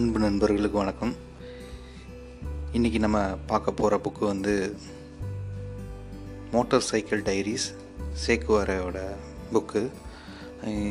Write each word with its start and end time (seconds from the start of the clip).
அன்பு 0.00 0.18
நண்பர்களுக்கு 0.18 0.78
வணக்கம். 0.78 1.12
இன்றைக்கி 2.76 2.98
நம்ம 3.04 3.18
பார்க்க 3.50 3.72
போகிற 3.72 3.94
புக்கு 4.04 4.22
வந்து 4.24 4.52
மோட்டார் 6.52 6.86
சைக்கிள் 6.90 7.22
டைரிஸ் 7.22 7.66
சேக்குவாரையோட 8.26 9.00
புக்கு. 9.52 9.82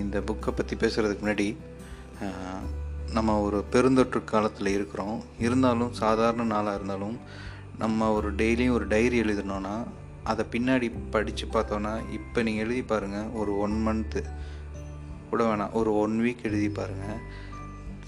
இந்த 0.02 0.20
புக்கை 0.20 0.52
பற்றி 0.52 0.76
பேசுகிறதுக்கு 0.84 1.26
முன்னாடி 1.26 1.48
நம்ம 3.18 3.40
ஒரு 3.48 3.64
பெருந்தொற்று 3.72 4.22
காலத்தில் 4.24 4.72
இருக்கிறோம். 4.76 5.18
இருந்தாலும் 5.40 5.94
சாதாரண 5.94 6.48
நாளாக 6.54 6.76
இருந்தாலும் 6.76 7.18
நம்ம 7.78 8.12
ஒரு 8.20 8.32
டெய்லியும் 8.44 8.78
ஒரு 8.80 8.88
டைரி 8.88 9.20
எழுதணும்னா 9.22 9.76
அதை 10.24 10.46
பின்னாடி 10.52 10.90
படித்து 11.12 11.48
பார்த்தோன்னா 11.54 11.96
இப்போ 12.20 12.42
நீங்கள் 12.44 12.66
எழுதி 12.68 12.86
பாருங்கள் 12.94 13.30
ஒரு 13.42 13.54
ஒன் 13.66 13.78
மந்த்து 13.88 14.24
கூட 15.30 15.44
வேணாம் 15.44 15.78
ஒரு 15.82 15.92
ஒன் 15.98 16.18
வீக் 16.22 16.48
எழுதி 16.52 16.70
பாருங்கள் 16.70 17.20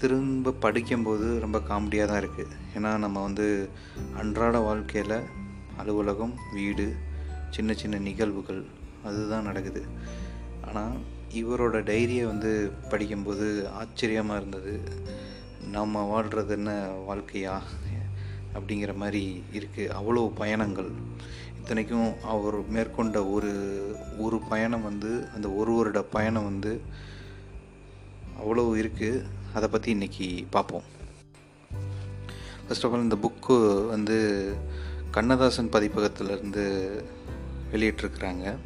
திரும்ப 0.02 0.52
படிக்கும்போது 0.52 1.26
ரொம்ப 1.40 1.58
காமெடியாக 1.58 2.06
தான் 2.06 2.22
இருக்குது 2.22 2.54
ஏன்னா 2.76 2.90
நம்ம 2.98 3.22
வந்து 3.22 3.46
அன்றாட 4.16 4.58
வாழ்க்கையில் 4.58 5.18
அலுவலகம் 5.76 6.34
வீடு 6.52 6.86
சின்ன 7.50 7.74
சின்ன 7.74 7.98
நிகழ்வுகள் 7.98 8.60
அதுதான் 9.04 9.42
நடக்குது. 9.42 9.82
ஆனால் 10.68 10.96
இவரோட 11.34 11.76
டைரியை 11.90 12.24
வந்து 12.24 12.72
படிக்கும்போது 12.90 13.46
ஆச்சரியமாக 13.72 14.40
இருந்தது. 14.40 14.74
நம்ம 15.70 16.02
வாழ்கிறது 16.02 16.54
என்ன 16.54 16.72
வாழ்க்கையா? 17.08 17.56
அப்படிங்கிற 18.54 18.94
மாதிரி 18.94 19.22
இருக்குது 19.52 19.92
அவ்வளோ 19.98 20.24
பயணங்கள். 20.34 20.90
இத்தனைக்கும் 21.60 22.10
அவர் 22.22 22.58
மேற்கொண்ட 22.68 23.18
ஒரு 23.26 23.52
ஒரு 24.18 24.40
பயணம் 24.48 24.82
வந்து 24.82 25.12
அந்த 25.34 25.48
ஒரு 25.50 25.72
வருட 25.72 26.02
பயணம் 26.16 26.44
வந்து 26.44 26.72
அவ்வளோ 28.40 28.66
இருக்குது 28.80 29.24
அதை 29.54 29.68
பற்றி 29.68 29.94
இன்றைக்கி 29.94 30.44
பார்ப்போம். 30.50 30.82
ஃபர்ஸ்ட் 32.66 32.84
ஆஃப் 32.86 32.92
ஆல் 32.92 33.02
இந்த 33.02 33.16
புக்கு 33.22 33.86
வந்து 33.86 34.16
கண்ணதாசன் 35.10 35.68
பதிப்பகத்திலேருந்து 35.68 36.64
வெளியிட்டிருக்கிறாங்க. 37.72 38.56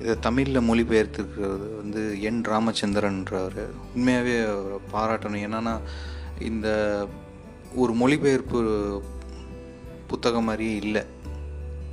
இதை 0.00 0.18
தமிழில் 0.18 0.60
மொழிபெயர்த்துருக்கிறது 0.60 1.76
வந்து 1.76 2.22
என் 2.22 2.42
ராமச்சந்திரன்றவர் 2.42 3.58
உண்மையாகவே 3.94 4.38
பாராட்டணும். 4.92 5.42
என்னென்னா 5.46 5.74
இந்த 6.40 6.68
ஒரு 7.74 7.92
மொழிபெயர்ப்பு 7.92 8.60
புத்தகம் 10.06 10.44
மாதிரியே 10.44 10.76
இல்லை. 10.76 11.02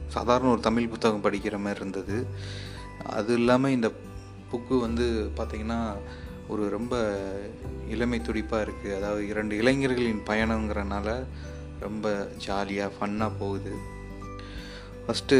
சாதாரண 0.07 0.49
ஒரு 0.49 0.59
தமிழ் 0.59 0.87
புத்தகம் 0.87 1.23
படிக்கிற 1.23 1.57
மாதிரி 1.57 1.79
இருந்தது. 1.79 2.25
அது 3.05 3.33
இல்லாமல் 3.33 3.71
இந்த 3.71 3.91
புக்கு 4.51 4.79
வந்து 4.79 5.29
பார்த்திங்கன்னா 5.37 5.79
ஒரு 6.49 6.69
ரொம்ப 6.69 6.95
இளமை 7.89 8.21
துடிப்பாக 8.21 8.65
இருக்குது 8.65 8.95
அதாவது 8.95 9.27
இரண்டு 9.27 9.57
இளைஞர்களின் 9.57 10.21
பயணங்கிறனால 10.27 11.23
ரொம்ப 11.79 12.27
ஜாலியாக 12.37 12.91
ஃபன்னாக 12.95 13.31
போகுது. 13.39 13.73
ஃபஸ்ட்டு 15.05 15.37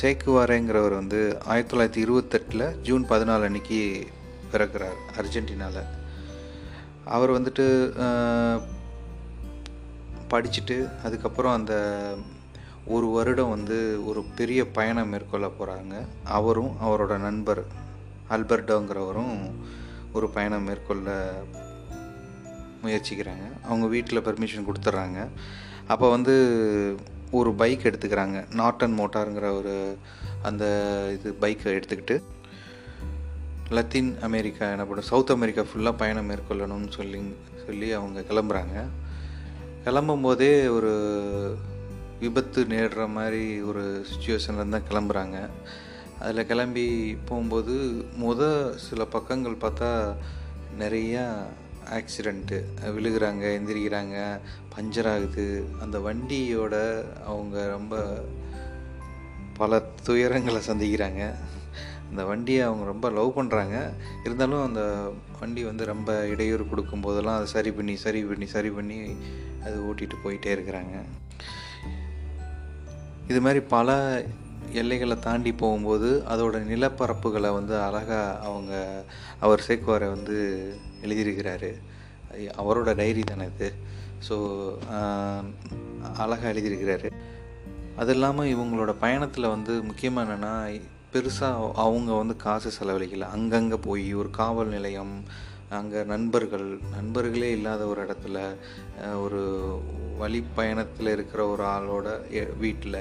சேக்குவாரேங்கிறவர் 0.00 0.94
வந்து 0.94 1.38
ஆயிரத்தி 1.44 1.76
தொள்ளாயிரத்தி 1.76 2.08
இருபத்தெட்டில் 2.08 2.80
ஜூன் 2.82 3.04
பதினாலு 3.08 3.44
அன்னைக்கு 3.44 4.06
பிறக்கிறார் 4.52 4.98
அர்ஜென்டினாவில் 5.16 5.90
அவர் 7.04 7.30
வந்துட்டு 7.30 7.64
படிச்சுட்டு 10.30 10.76
அதுக்கப்புறம் 11.02 11.52
அந்த 11.52 11.74
ஒரு 12.86 13.06
வருடம் 13.06 13.50
வந்து 13.50 14.06
ஒரு 14.06 14.24
பெரிய 14.36 14.66
பயணம் 14.66 15.08
மேற்கொள்ள 15.08 15.46
போகிறாங்க 15.46 15.94
அவரும் 16.24 16.72
அவரோட 16.82 17.18
நண்பர் 17.18 17.64
அல்பர்டோங்கிறவரும் 18.30 19.36
ஒரு 20.14 20.28
பயணம் 20.28 20.62
மேற்கொள்ள 20.62 21.08
முயற்சிக்கிறாங்க. 22.84 23.44
அவங்க 23.64 23.86
வீட்டில் 23.86 24.24
பெர்மிஷன் 24.24 24.66
கொடுத்துட்றாங்க 24.68 25.28
அப்போ 25.86 26.10
வந்து 26.10 26.34
ஒரு 27.30 27.54
பைக் 27.54 27.84
எடுத்துக்கிறாங்க. 27.84 28.38
நாட்டன் 28.60 28.96
மோட்டாருங்கிற 29.00 29.52
ஒரு 29.58 29.98
அந்த 30.42 30.64
இது 31.18 31.36
பைக்கை 31.40 31.70
எடுத்துக்கிட்டு 31.76 32.22
லத்தீன் 33.70 34.10
அமெரிக்கா 34.20 34.70
எனப்படும் 34.70 35.04
சவுத் 35.04 35.30
அமெரிக்கா 35.30 35.62
ஃபுல்லாக 35.62 35.96
பயணம் 35.96 36.30
மேற்கொள்ளணும்னு 36.30 36.90
சொல்லி 36.90 37.20
சொல்லி 37.66 37.92
அவங்க 37.92 38.20
கிளம்புறாங்க. 38.20 38.76
கிளம்பும் 39.84 40.20
போதே 40.20 40.66
ஒரு 40.66 40.92
விபத்து 42.20 42.64
நேடுற 42.64 43.08
மாதிரி 43.08 43.60
ஒரு 43.60 44.06
சுச்சுவேஷன்லேருந்து 44.12 44.76
தான் 44.76 44.90
கிளம்புறாங்க. 44.90 45.38
அதில் 46.24 46.48
கிளம்பி 46.50 46.86
போகும்போது 47.28 47.74
முத 48.22 48.42
சில 48.84 49.04
பக்கங்கள் 49.14 49.62
பார்த்தா 49.64 49.90
நிறையா 50.82 51.24
ஆக்சிடெண்ட்டு 51.96 52.58
விழுகிறாங்க 52.96 53.44
எந்திரிக்கிறாங்க 53.56 54.16
பஞ்சர் 54.74 55.08
ஆகுது. 55.14 55.46
அந்த 55.82 55.96
வண்டியோட 56.06 56.76
அவங்க 57.30 57.56
ரொம்ப 57.72 57.96
பல 59.58 59.80
துயரங்களை 60.06 60.60
சந்திக்கிறாங்க. 60.68 61.24
அந்த 62.10 62.24
வண்டியை 62.30 62.62
அவங்க 62.68 62.84
ரொம்ப 62.92 63.06
லவ் 63.18 63.36
பண்ணுறாங்க 63.38 63.76
இருந்தாலும் 64.24 64.64
அந்த 64.68 64.82
வண்டி 65.40 65.64
வந்து 65.64 65.84
ரொம்ப 65.92 66.10
இடையூறு 66.32 66.64
கொடுக்கும் 66.68 67.04
போதெல்லாம் 67.06 67.38
அதை 67.38 67.48
சரி 67.56 67.72
பண்ணி 67.78 67.96
சரி 68.04 68.22
பண்ணி 68.30 68.46
சரி 68.54 68.70
பண்ணி 68.78 68.98
அது 69.64 69.76
ஓட்டிகிட்டு 69.88 70.24
போயிட்டே 70.24 70.52
இருக்கிறாங்க. 70.56 70.96
இது 73.28 73.40
மாதிரி 73.40 73.60
பல 73.76 73.90
எல்லைகளை 74.72 75.16
தாண்டி 75.18 75.52
போகும்போது 75.52 76.08
அதோட 76.30 76.56
நிலப்பரப்புகளை 76.70 77.50
வந்து 77.52 77.74
அழகாக 77.80 78.38
அவங்க 78.38 78.72
அவர் 79.40 79.64
சேக்குவாரை 79.68 80.08
வந்து 80.16 80.36
எழுதியிருக்கிறாரு. 81.02 81.70
அவரோட 82.60 82.94
டைரி 82.94 83.20
தானே 83.20 83.46
இது. 83.54 83.68
ஸோ 84.28 84.36
அழகாக 86.22 86.52
எழுதியிருக்கிறாரு. 86.52 87.10
அது 87.96 88.12
இல்லாமல் 88.12 88.52
இவங்களோட 88.54 88.94
பயணத்தில் 89.00 89.52
வந்து 89.54 89.82
முக்கியமாக 89.82 90.26
என்னென்னா 90.26 90.54
பெருசாக 91.12 91.72
அவங்க 91.72 92.12
வந்து 92.12 92.36
காசு 92.36 92.70
செலவழிக்கல. 92.78 93.28
அங்கங்கே 93.36 93.78
போய் 93.88 94.14
ஒரு 94.14 94.30
காவல் 94.30 94.66
நிலையம் 94.66 95.14
அங்கே 95.70 96.00
நண்பர்கள் 96.02 96.66
நண்பர்களே 96.96 97.50
இல்லாத 97.50 97.82
ஒரு 97.86 98.00
இடத்துல 98.06 98.38
ஒரு 99.20 99.40
வழி 100.18 100.40
பயணத்தில் 100.54 101.08
இருக்கிற 101.08 101.46
ஒரு 101.46 101.64
ஆளோட 101.64 102.08
வீட்டில் 102.58 103.00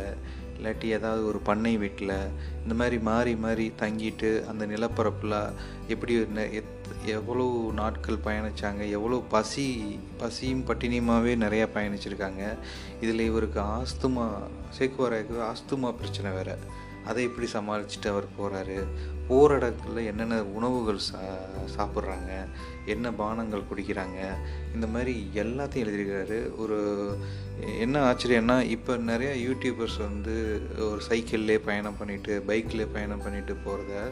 இல்லாட்டி 0.63 0.83
ஏதாவது 0.83 1.25
ஒரு 1.25 1.39
பண்ணை 1.39 1.77
வீட்டில் 1.77 2.29
இந்த 2.63 2.75
மாதிரி 2.75 2.99
மாறி 2.99 3.35
மாறி 3.35 3.71
தங்கிட்டு 3.79 4.45
அந்த 4.45 4.65
நிலப்பரப்பில் 4.65 5.53
எப்படி 5.87 6.17
நெ- 6.21 6.63
எத்- 6.63 7.05
எவ்வளோ 7.05 7.71
நாட்கள் 7.73 8.17
பயணிச்சாங்க 8.25 8.89
எவ்வளோ 8.89 9.23
பசி 9.29 9.99
பசியும் 10.17 10.65
பட்டினியுமாகவே 10.65 11.35
நிறையா 11.35 11.67
பயணிச்சிருக்காங்க. 11.73 12.57
இதில் 13.01 13.19
இவருக்கு 13.19 13.59
ஆஸ்துமா 13.59 14.29
சேக்குவாராக்கு 14.79 15.35
ஆஸ்துமா 15.41 15.91
பிரச்சனை 15.91 16.31
வேறு. 16.31 16.57
அதை 17.05 17.23
எப்படி 17.23 17.47
சமாளிச்சுட்டு 17.53 18.07
அவர் 18.07 18.25
போகிறாரு 18.39 18.83
போகிற 19.27 19.57
இடத்துல 19.59 20.05
என்னென்ன 20.05 20.43
உணவுகள் 20.43 20.97
சா 20.97 21.19
சாப்பிட்றாங்க? 21.77 22.45
என்ன 22.85 23.11
பானங்கள் 23.11 23.63
குடிக்கிறாங்க? 23.71 24.33
இந்த 24.73 24.87
மாதிரி 24.87 25.29
எல்லாத்தையும் 25.33 25.87
எழுதியிருக்கிறாரு 25.87 26.55
ஒரு 26.55 27.09
என்ன 27.79 28.13
ஆச்சரியம்னா 28.13 28.61
இப்போ 28.61 28.97
நிறையா 28.97 29.33
யூடியூபர்ஸ் 29.39 29.99
வந்து 29.99 30.61
ஒரு 30.77 31.01
சைக்கிள்லே 31.09 31.57
பயணம் 31.57 31.97
பண்ணிட்டு 31.97 32.43
பைக்கில் 32.47 32.87
பயணம் 32.87 33.23
பண்ணிட்டு 33.23 33.57
போகிறத 33.65 34.11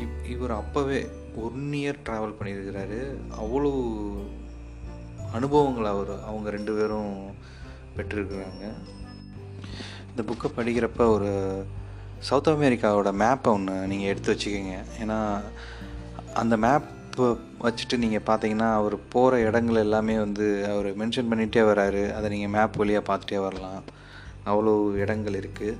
இவ்- 0.00 0.30
இவர் 0.30 0.50
அப்போவே 0.50 1.08
ஒன் 1.36 1.70
இயர் 1.72 1.98
ட்ராவல் 2.04 2.34
பண்ணியிருக்கிறாரு. 2.42 3.14
அவ்வளோ 3.40 3.92
அனுபவங்கள் 5.32 5.84
அவர் 5.84 6.22
அவங்க 6.22 6.50
ரெண்டு 6.50 6.72
பேரும் 6.72 7.34
பெற்றிருக்கிறாங்க. 7.96 8.72
இந்த 10.20 10.32
புக்கை 10.32 10.48
படிக்கிறப்ப 10.56 11.08
ஒரு 11.08 11.64
சவுத் 12.18 12.48
அமெரிக்காவோட 12.48 13.12
மேப்பை 13.12 13.48
ஒன்று 13.48 13.86
நீங்கள் 13.86 14.08
எடுத்து 14.08 14.32
வச்சுக்கோங்க. 14.32 14.76
ஏன்னா 15.02 15.40
அந்த 16.34 16.56
மேப்பை 16.56 17.28
வச்சுட்டு 17.60 17.96
நீங்கள் 17.96 18.26
பார்த்தீங்கன்னா 18.26 18.72
அவர் 18.72 19.08
போகிற 19.08 19.40
இடங்கள் 19.42 19.74
எல்லாமே 19.74 20.18
வந்து 20.18 20.66
அவர் 20.70 20.98
மென்ஷன் 20.98 21.28
பண்ணிகிட்டே 21.30 21.62
வராரு. 21.70 22.12
அதை 22.12 22.30
நீங்கள் 22.30 22.60
மேப் 22.60 22.76
வழியாக 22.76 23.06
பார்த்துட்டே 23.10 23.40
வரலாம். 23.40 23.82
அவ்வளோ 24.46 24.92
இடங்கள் 24.94 25.38
இருக்குது 25.40 25.76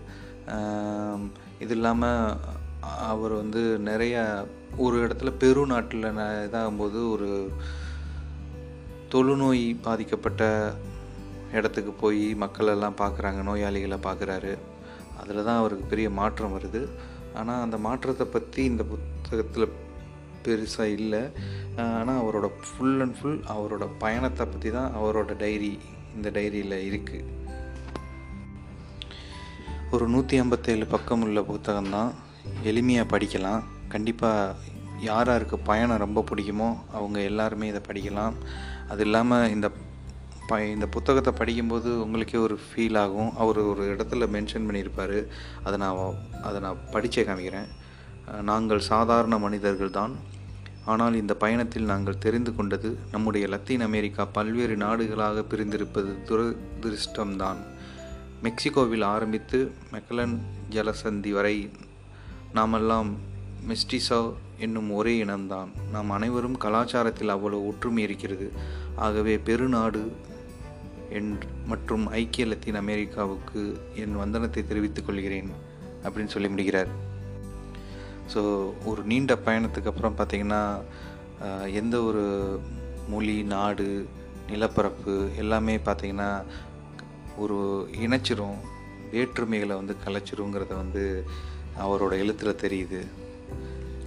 இது 1.59 1.75
இல்லாமல் 1.75 2.37
அவர் 2.81 3.32
வந்து 3.32 3.79
நிறைய 3.79 4.44
ஒரு 4.76 5.06
இடத்துல 5.06 5.31
பெரு 5.38 5.67
நாட்டில் 5.67 6.05
ந- 6.05 6.49
இதாகும்போது 6.49 7.11
ஒரு 7.11 7.53
தொழுநோய் 9.12 9.76
பாதிக்கப்பட்ட 9.82 10.73
இடத்துக்கு 11.58 11.93
போய் 12.02 12.25
மக்களெல்லாம் 12.43 12.99
பார்க்குறாங்க 13.02 13.41
நோயாளிகளை 13.49 13.99
பார்க்குறாரு. 14.08 14.52
அதில் 15.20 15.47
தான் 15.49 15.61
அவருக்கு 15.62 15.87
பெரிய 15.93 16.08
மாற்றம் 16.20 16.55
வருது. 16.56 16.82
ஆனால் 17.38 17.62
அந்த 17.64 17.76
மாற்றத்தை 17.87 18.26
பற்றி 18.26 18.61
இந்த 18.70 18.82
புத்தகத்தில் 18.93 19.75
பெருசாக 20.44 20.94
இல்லை. 20.99 21.23
ஆனால் 21.99 22.20
அவரோட 22.23 22.47
ஃபுல் 22.69 23.00
அண்ட் 23.05 23.17
ஃபுல் 23.19 23.41
அவரோட 23.55 23.85
பயணத்தை 24.05 24.44
பற்றி 24.52 24.70
தான் 24.79 24.94
அவரோட 25.00 25.35
டைரி 25.43 25.73
இந்த 26.17 26.29
டைரியில் 26.37 26.76
இருக்குது 26.88 27.29
ஒரு 29.94 30.05
நூற்றி 30.14 30.37
ஐம்பத்தேழு 30.43 30.87
பக்கம் 30.94 31.23
உள்ள 31.26 31.41
புத்தகம்தான் 31.50 32.11
எளிமையாக 32.70 33.12
படிக்கலாம். 33.12 33.62
கண்டிப்பாக 33.94 34.56
யார் 35.08 35.31
யாருக்கு 35.31 35.56
பயணம் 35.70 36.03
ரொம்ப 36.05 36.25
பிடிக்குமோ 36.29 36.69
அவங்க 36.96 37.19
எல்லாருமே 37.31 37.69
இதை 37.70 37.81
படிக்கலாம். 37.88 38.35
அது 38.93 39.03
இல்லாமல் 39.06 39.53
இந்த 39.55 39.69
ப 40.50 40.56
இந்த 40.75 40.87
புத்தகத்தை 40.94 41.32
படிக்கும்போது 41.38 41.91
உங்களுக்கே 42.05 42.38
ஒரு 42.47 42.56
ஃபீல் 42.67 42.99
ஆகும். 43.02 43.31
அவர் 43.43 43.61
ஒரு 43.70 43.85
இடத்துல 43.94 44.26
மென்ஷன் 44.35 44.67
பண்ணியிருப்பார். 44.69 45.19
அதை 45.67 45.76
நான் 45.85 46.19
அதை 46.49 46.58
நான் 46.67 46.82
படித்தே 46.94 47.25
காமிக்கிறேன். 47.29 47.69
நாங்கள் 48.50 48.82
சாதாரண 48.93 49.35
மனிதர்கள் 49.47 49.97
தான். 50.00 50.14
ஆனால் 50.93 51.14
இந்த 51.20 51.32
பயணத்தில் 51.43 51.91
நாங்கள் 51.91 52.23
தெரிந்து 52.25 52.52
கொண்டது 52.56 52.88
நம்முடைய 53.12 53.44
லத்தீன் 53.55 53.85
அமெரிக்கா 53.88 54.23
பல்வேறு 54.37 54.76
நாடுகளாக 54.85 55.44
பிரிந்திருப்பது 55.50 56.12
துரதிருஷ்டம்தான் 56.29 57.61
மெக்சிகோவில் 58.44 59.05
ஆரம்பித்து 59.14 59.58
மெக்கலன் 59.94 60.37
ஜலசந்தி 60.75 61.32
வரை 61.38 61.56
நாமெல்லாம் 62.58 63.11
மிஸ்டிசோ 63.70 64.20
என்னும் 64.64 64.88
ஒரே 64.99 65.12
இனம்தான். 65.25 65.70
நாம் 65.93 66.11
அனைவரும் 66.17 66.56
கலாச்சாரத்தில் 66.64 67.35
அவ்வளவு 67.35 67.67
ஒற்றுமை 67.70 68.03
இருக்கிறது. 68.06 68.46
ஆகவே 69.06 69.35
பெருநாடு 69.49 70.03
என் 71.17 71.31
மற்றும் 71.71 72.05
ஐக்கிய 72.21 72.45
லத்தீன் 72.47 72.81
அமெரிக்காவுக்கு 72.81 73.62
என் 74.03 74.17
வந்தனத்தை 74.23 74.61
தெரிவித்துக் 74.71 75.07
கொள்கிறேன் 75.07 75.51
அப்படின்னு 76.05 76.35
சொல்லி 76.35 76.49
முடிகிறார் 76.49 76.91
ஸோ 78.33 78.41
ஒரு 78.91 79.03
நீண்ட 79.03 79.35
பயணத்துக்கு 79.47 79.91
அப்புறம் 79.93 80.19
பார்த்திங்கன்னா 80.19 80.62
எந்த 81.81 81.97
ஒரு 82.09 82.25
மொழி 83.12 83.37
நாடு 83.53 83.87
நிலப்பரப்பு 84.51 85.15
எல்லாமே 85.37 85.75
பார்த்திங்கன்னா 85.87 86.31
ஒரு 87.43 87.59
இணைச்சிரும். 88.05 88.61
வேற்றுமைகளை 89.13 89.75
வந்து 89.81 89.95
கலைச்சிருங்கிறத 90.05 90.73
வந்து 90.83 91.05
அவரோட 91.85 92.13
எழுத்தில் 92.23 92.61
தெரியுது. 92.65 93.01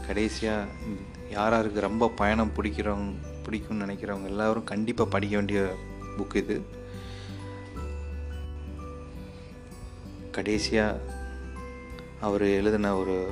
கடைசியாக 0.07 0.71
யாராருக்கு 1.35 1.87
ரொம்ப 1.87 2.09
பயணம் 2.21 2.55
பிடிக்கிறவங்க 2.57 3.13
பிடிக்கும்னு 3.45 3.83
நினைக்கிறவங்க 3.85 4.29
எல்லாரும் 4.33 4.69
கண்டிப்பாக 4.71 5.13
படிக்க 5.15 5.35
வேண்டிய 5.35 5.61
புக் 6.17 6.35
இது. 6.41 6.57
கடைசியாக 10.33 10.99
அவர் 12.21 12.41
எழுதின 12.41 12.95
ஒரு 12.95 13.27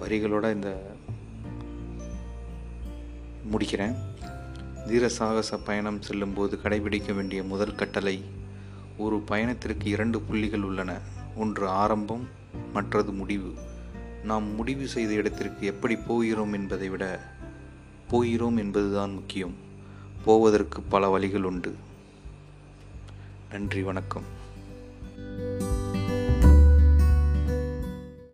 வரிகளோட 0.00 0.52
இந்த 0.52 0.90
முடிக்கிறேன். 3.52 3.94
தீர 4.88 5.08
சாகச 5.08 5.58
பயணம் 5.58 6.02
செல்லும்போது 6.02 6.58
கடைபிடிக்க 6.62 7.14
வேண்டிய 7.14 7.42
முதல் 7.42 7.74
கட்டளை 7.74 8.24
ஒரு 8.98 9.20
பயணத்திற்கு 9.20 9.90
இரண்டு 9.90 10.20
புள்ளிகள் 10.20 10.62
உள்ளன. 10.62 10.98
ஒன்று 11.36 11.68
ஆரம்பம் 11.68 12.28
மற்றது 12.72 13.12
முடிவு. 13.12 13.54
நாம் 14.24 14.54
முடிவு 14.54 14.88
செய்த 14.88 15.12
இடத்திற்கு 15.12 15.66
எப்படி 15.66 15.96
போகிறோம் 15.96 16.52
என்பதை 16.52 16.88
விட 16.88 17.32
போகிறோம் 18.08 18.56
என்பதுதான் 18.56 19.12
முக்கியம். 19.12 19.54
போவதற்கு 20.24 20.80
பல 20.80 21.08
வழிகள் 21.08 21.42
உண்டு. 21.42 21.74
நன்றி 23.50 23.82
வணக்கம். 23.82 24.38